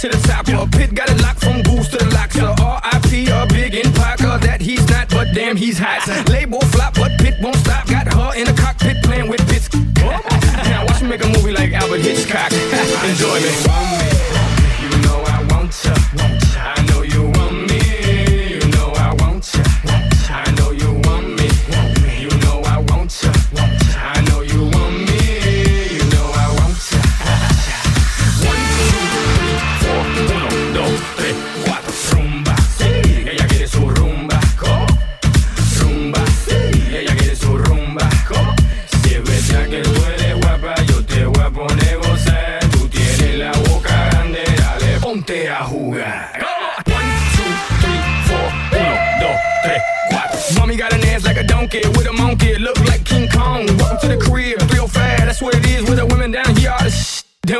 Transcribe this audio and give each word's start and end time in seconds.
to 0.00 0.08
the 0.08 0.28
top. 0.28 0.46
Well, 0.46 0.66
Pitt 0.68 0.94
got 0.94 1.10
it 1.10 1.20
locked 1.20 1.40
from 1.40 1.62
booze 1.62 1.88
to 1.88 1.96
the 1.96 2.10
locks. 2.14 2.36
So 2.36 2.54
R.I.P. 2.62 3.28
a 3.30 3.46
big 3.48 3.74
in 3.74 3.92
Parker 3.92 4.38
that 4.38 4.60
he's 4.60 4.88
not, 4.88 5.08
but 5.08 5.34
damn, 5.34 5.56
he's 5.56 5.78
hot. 5.78 6.06
Label 6.28 6.60
flop, 6.72 6.94
but 6.94 7.18
Pitt 7.18 7.34
won't 7.40 7.56
stop. 7.56 7.86
Got 7.88 8.12
her 8.12 8.32
in 8.36 8.44
the 8.44 8.52
cockpit 8.52 9.02
playing 9.02 9.28
with 9.28 9.46
bits. 9.48 9.68
now 10.70 10.84
watch 10.86 11.02
me 11.02 11.08
make 11.08 11.24
a 11.24 11.28
movie 11.28 11.52
like 11.52 11.72
Alfred 11.72 12.02
Hitchcock. 12.02 12.52
Enjoy 13.04 13.40
me. 13.40 13.97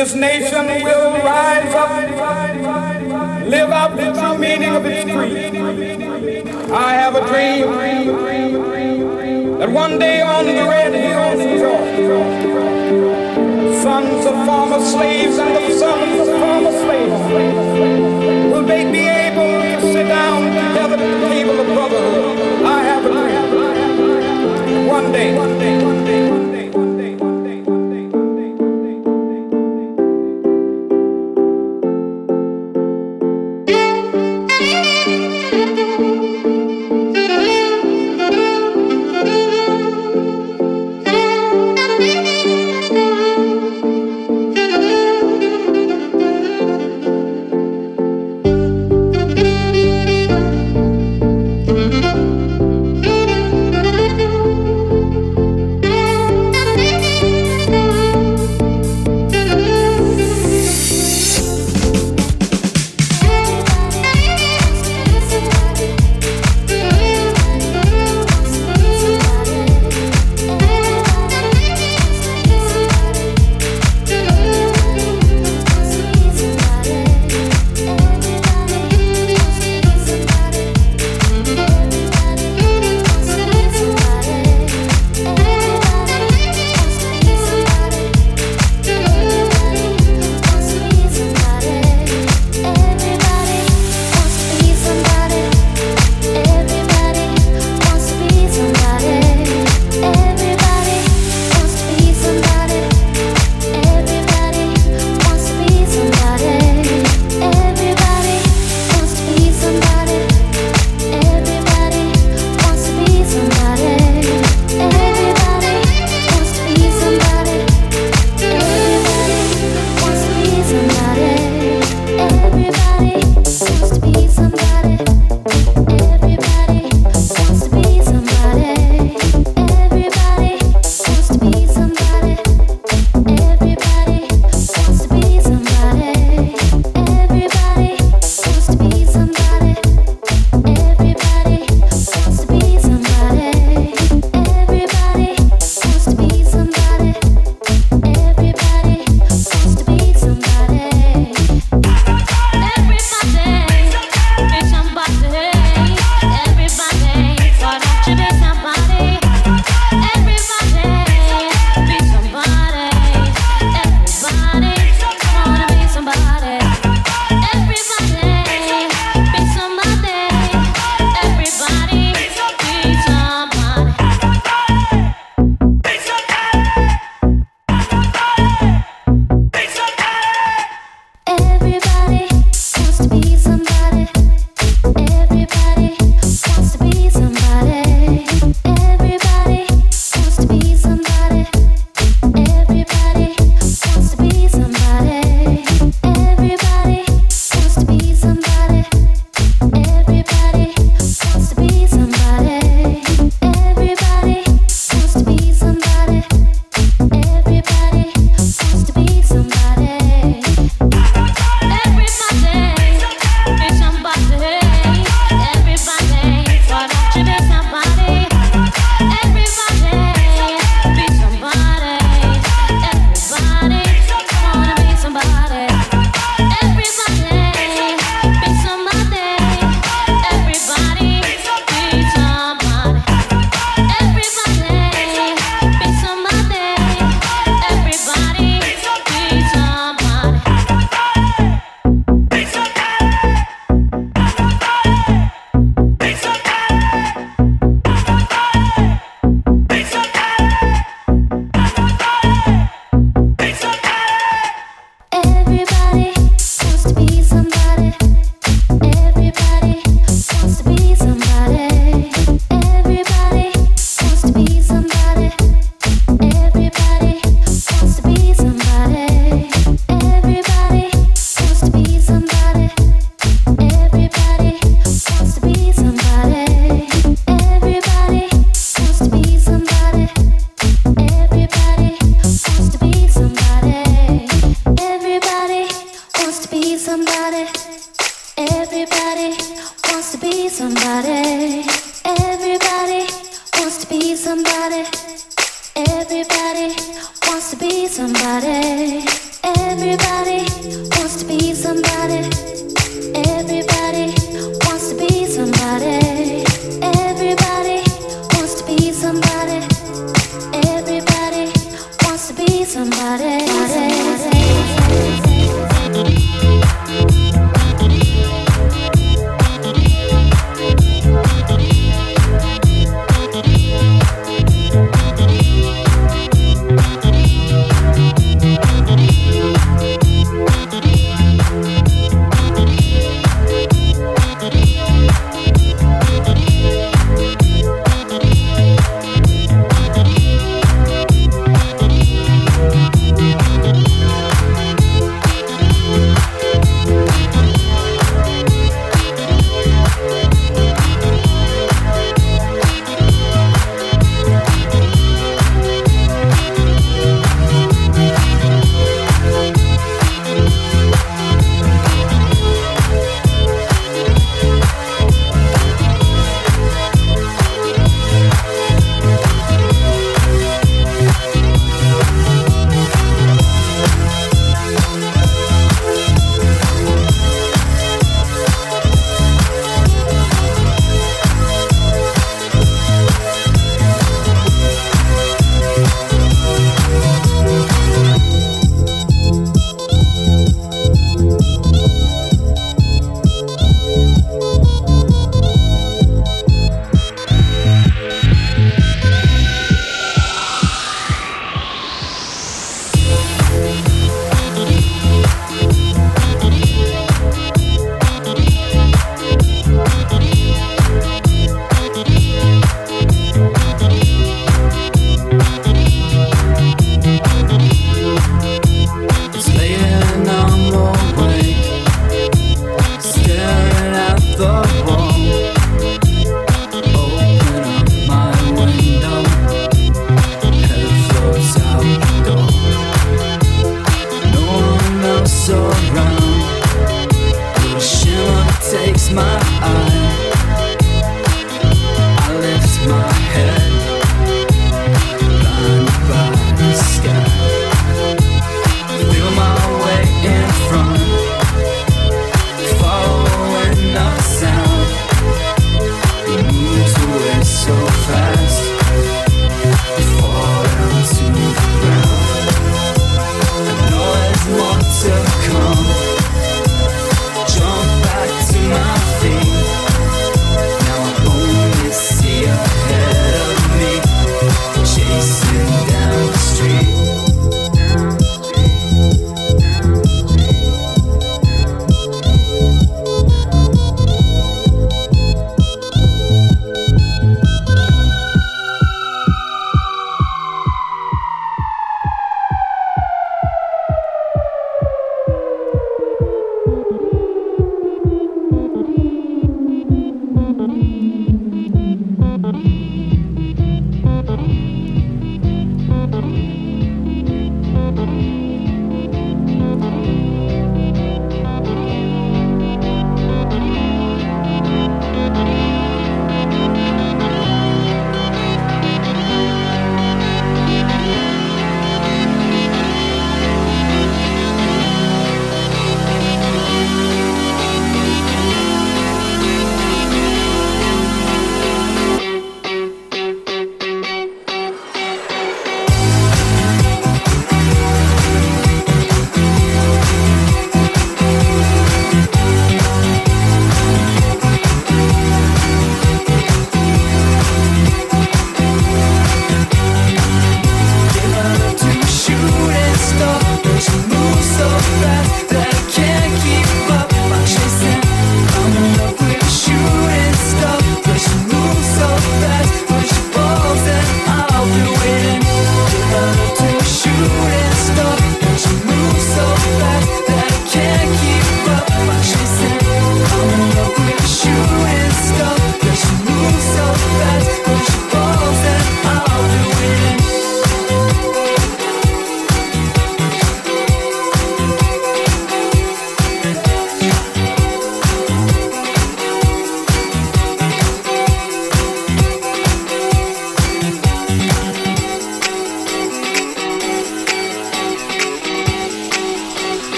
This 0.00 0.14
nation 0.14 0.29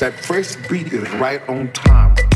that 0.00 0.14
first 0.22 0.68
beat 0.68 0.92
is 0.92 1.10
right 1.14 1.46
on 1.48 1.72
time. 1.72 2.35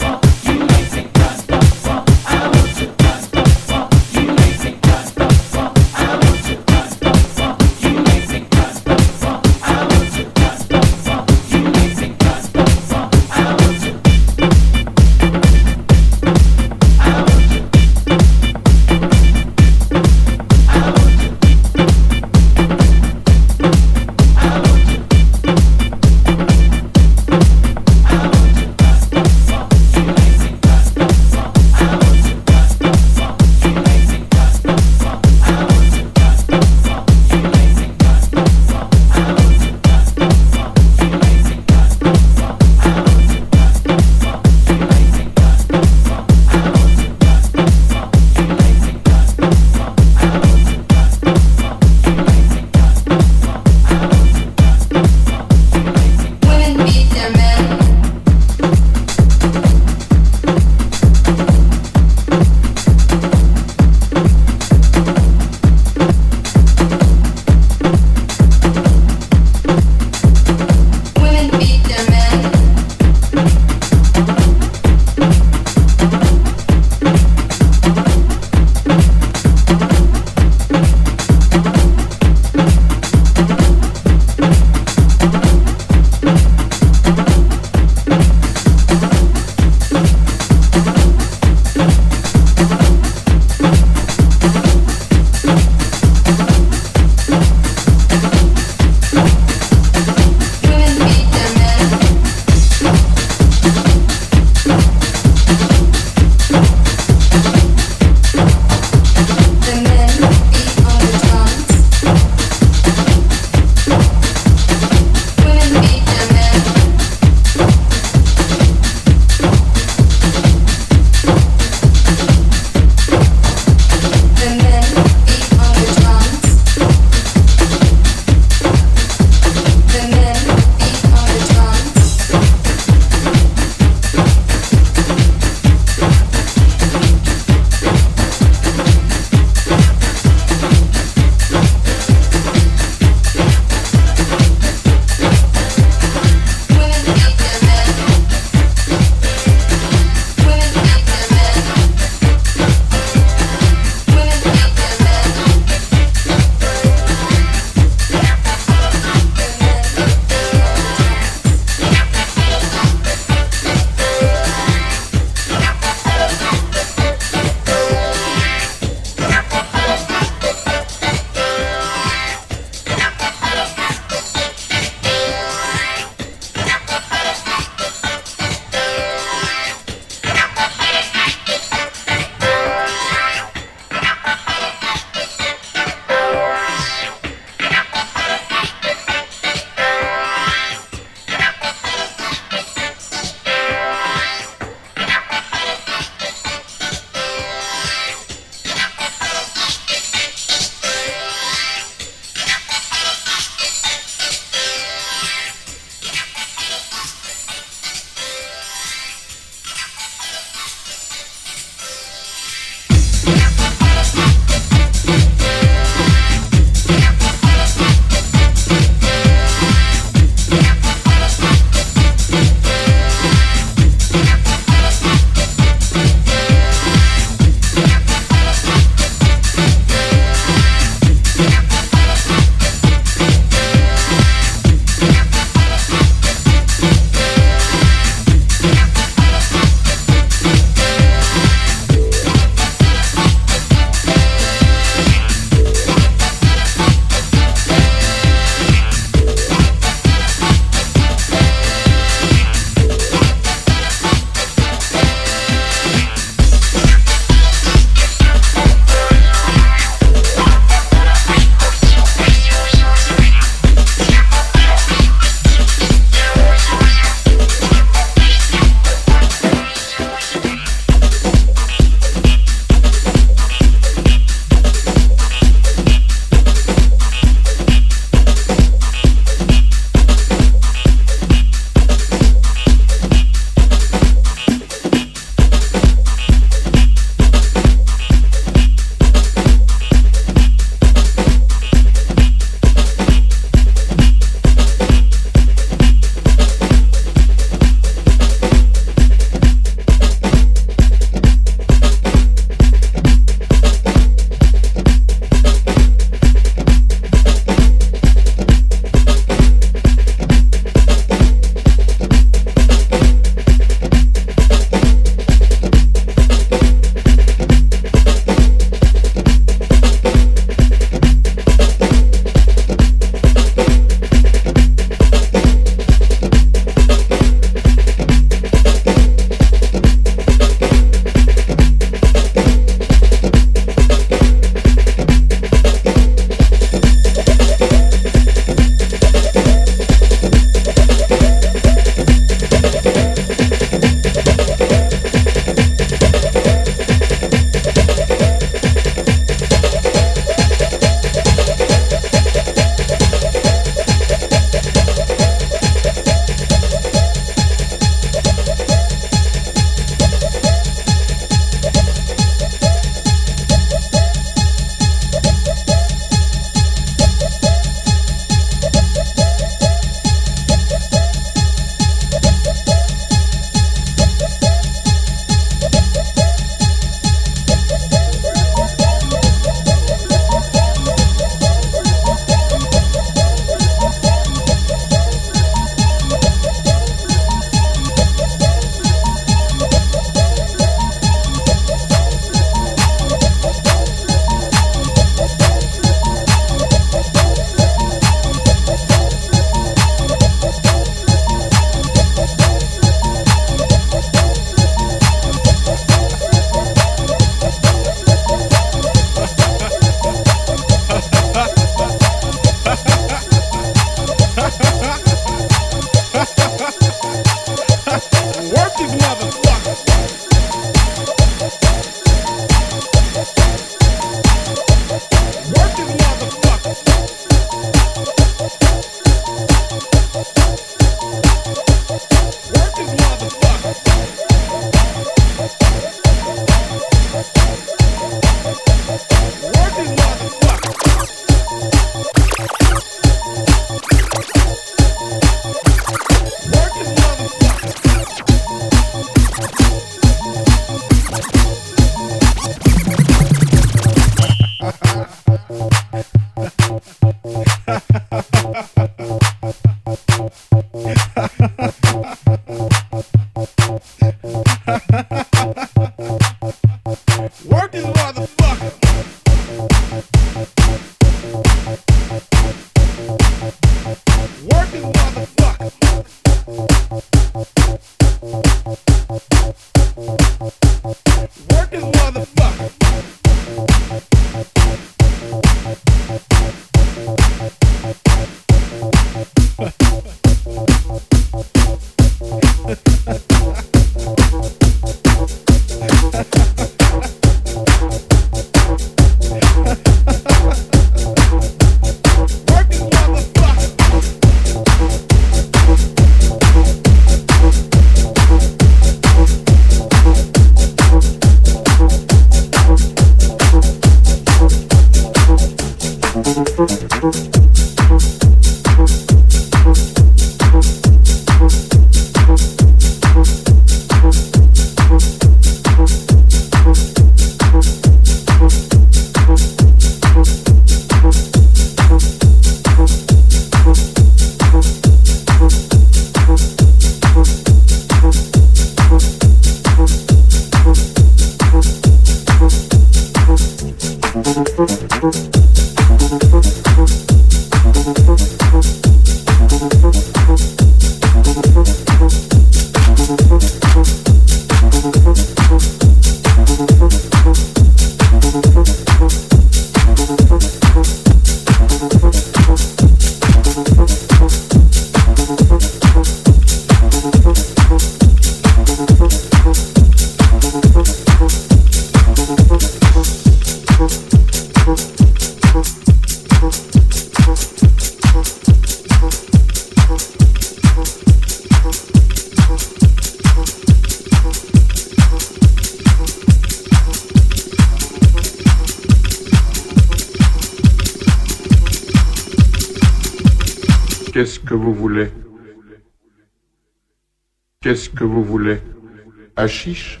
Hachiche 599.52 600.00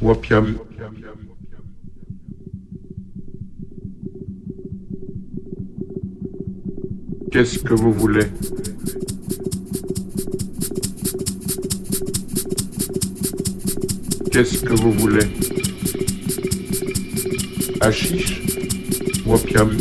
ou 0.00 0.08
opium 0.10 0.58
Qu'est-ce 7.30 7.58
que 7.58 7.74
vous 7.74 7.92
voulez? 7.92 8.24
Qu'est-ce 14.32 14.62
que 14.62 14.72
vous 14.80 14.92
voulez? 14.92 15.26
Hachiche 17.82 18.40
ou 19.26 19.34
opium 19.34 19.76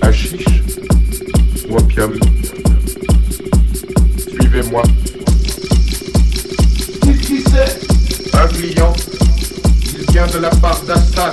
Hachiche 0.00 0.62
ou 1.68 1.76
opium 1.76 2.14
Suivez-moi. 4.16 4.82
Il 8.60 10.10
vient 10.10 10.26
de 10.26 10.38
la 10.38 10.50
part 10.50 10.80
d'Astan. 10.82 11.30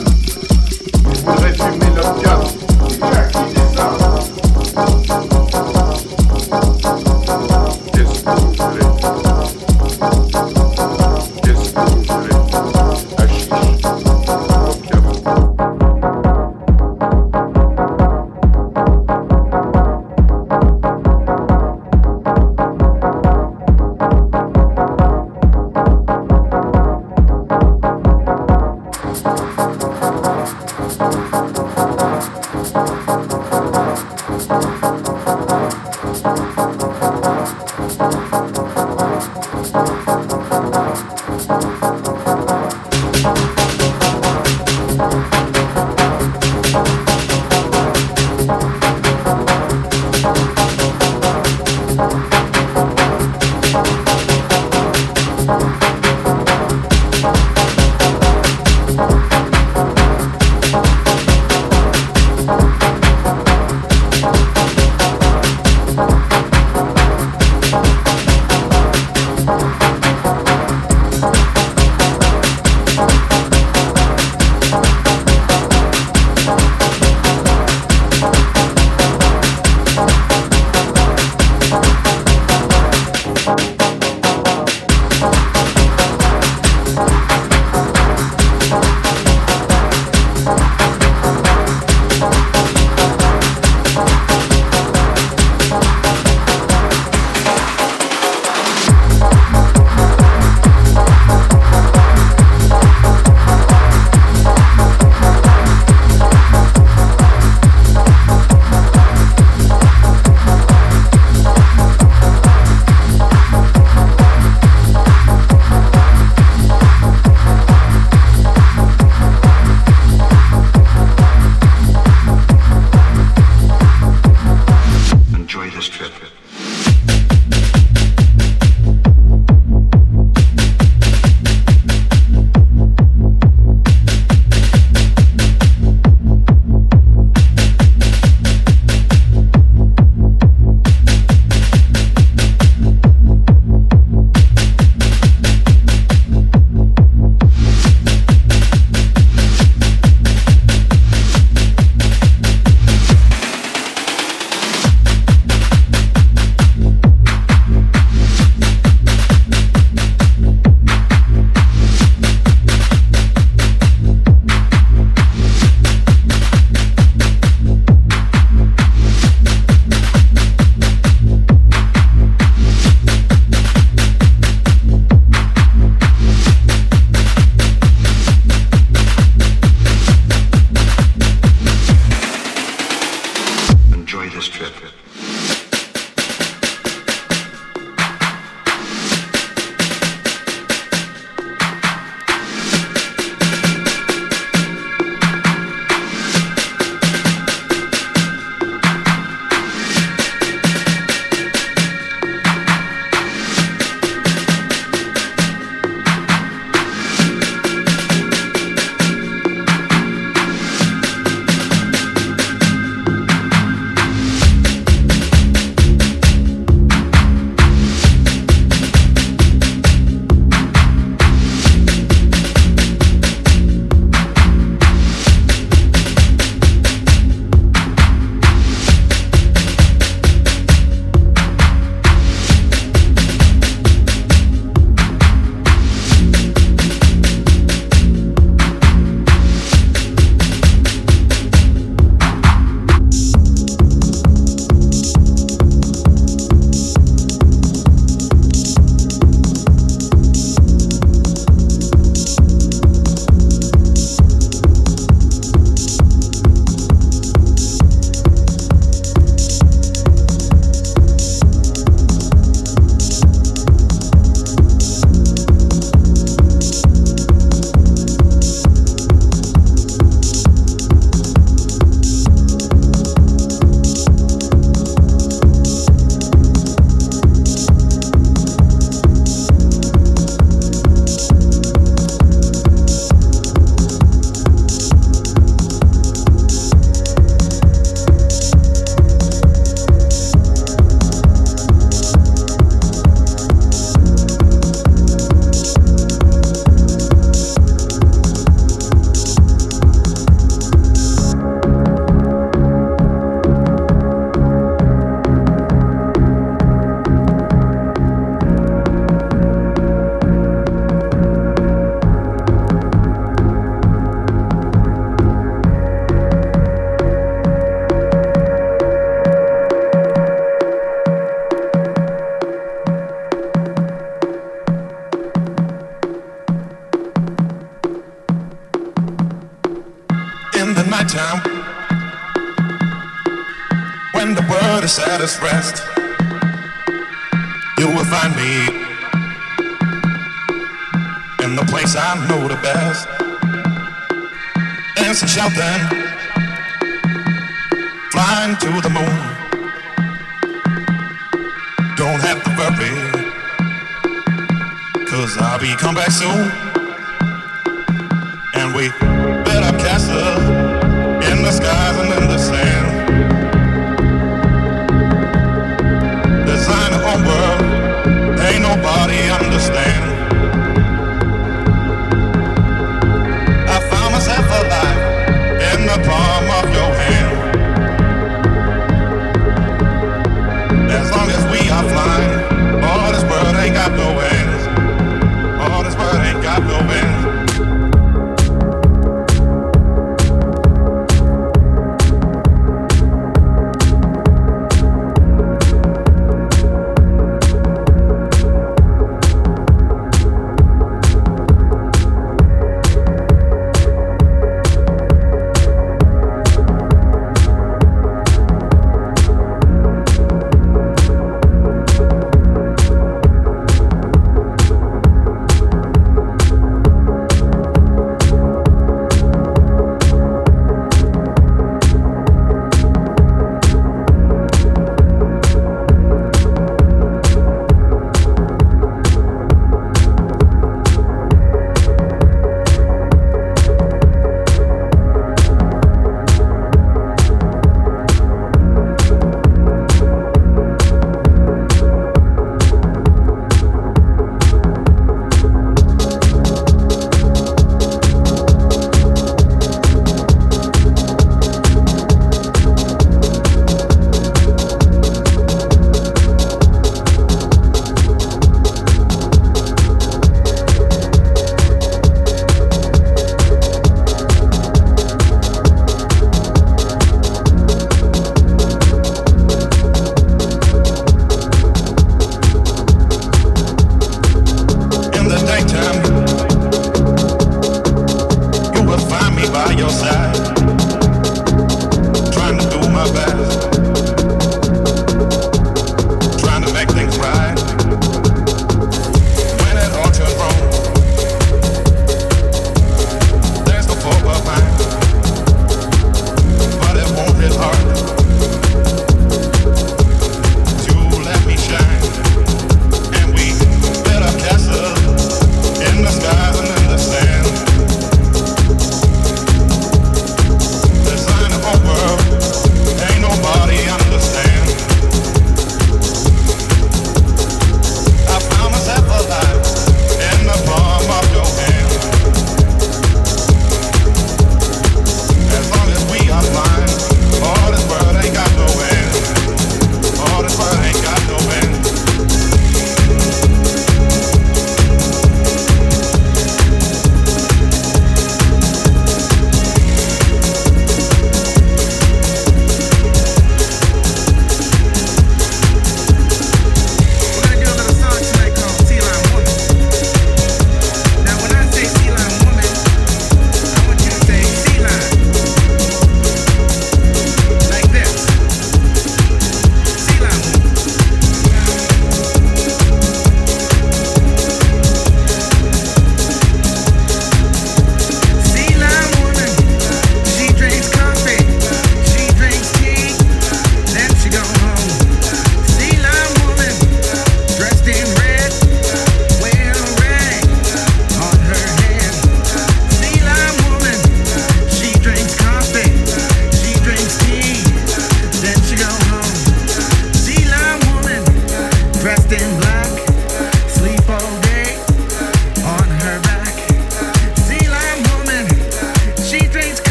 Il 1.12 1.22
voudrait 1.22 1.54
fumer 1.54 1.88
l'opium. 1.96 2.55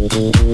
Mm-hmm. 0.00 0.49